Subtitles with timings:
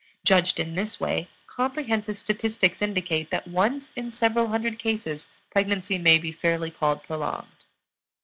[0.25, 6.17] Judged in this way, comprehensive statistics indicate that once in several hundred cases pregnancy may
[6.17, 7.65] be fairly called prolonged.